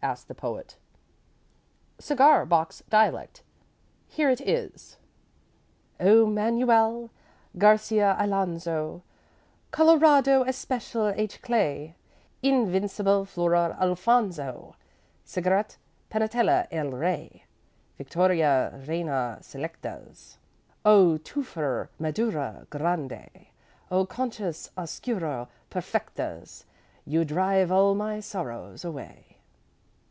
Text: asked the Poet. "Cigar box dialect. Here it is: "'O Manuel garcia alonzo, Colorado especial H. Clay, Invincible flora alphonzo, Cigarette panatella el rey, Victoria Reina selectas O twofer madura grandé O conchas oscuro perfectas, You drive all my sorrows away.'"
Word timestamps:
asked 0.00 0.28
the 0.28 0.34
Poet. 0.34 0.76
"Cigar 1.98 2.46
box 2.46 2.84
dialect. 2.88 3.42
Here 4.06 4.30
it 4.30 4.40
is: 4.40 4.96
"'O 5.98 6.24
Manuel 6.24 7.10
garcia 7.58 8.14
alonzo, 8.16 9.02
Colorado 9.72 10.44
especial 10.44 11.08
H. 11.16 11.42
Clay, 11.42 11.96
Invincible 12.44 13.24
flora 13.24 13.76
alphonzo, 13.80 14.76
Cigarette 15.24 15.78
panatella 16.10 16.68
el 16.70 16.90
rey, 16.92 17.42
Victoria 17.98 18.80
Reina 18.86 19.38
selectas 19.40 20.36
O 20.84 21.18
twofer 21.18 21.88
madura 21.98 22.68
grandé 22.70 23.48
O 23.90 24.06
conchas 24.06 24.70
oscuro 24.76 25.48
perfectas, 25.72 26.66
You 27.04 27.24
drive 27.24 27.72
all 27.72 27.96
my 27.96 28.20
sorrows 28.20 28.84
away.'" 28.84 29.24